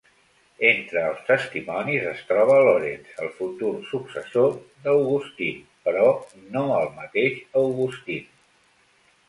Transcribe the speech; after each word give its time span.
Entre 0.67 1.01
els 1.09 1.19
testimonis 1.27 2.07
es 2.11 2.23
troba 2.29 2.55
Laurence, 2.67 3.11
el 3.27 3.29
futur 3.43 3.69
successor 3.91 4.51
d'Augustine, 4.87 5.63
però 5.87 6.11
no 6.57 6.67
el 6.81 6.93
mateix 6.99 7.41
Augustine. 7.65 8.37